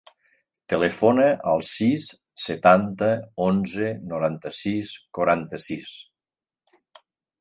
[0.71, 2.07] Telefona al sis,
[2.45, 3.11] setanta,
[3.49, 5.93] onze, noranta-sis, quaranta-sis.